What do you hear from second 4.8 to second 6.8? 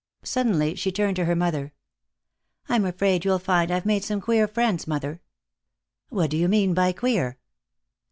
mother." "What do you mean